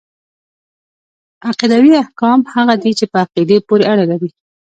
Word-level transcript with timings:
عقيدوي 1.47 1.91
احکام 2.03 2.39
هغه 2.53 2.73
دي 2.83 2.91
چي 2.99 3.05
په 3.11 3.17
عقيدې 3.23 3.57
پوري 3.67 3.85
اړه 3.93 4.05
لري. 4.11 4.29